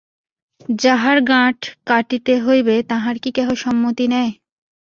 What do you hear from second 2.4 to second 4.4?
হইবে তাহার কি কেহ সম্মতি নেয়।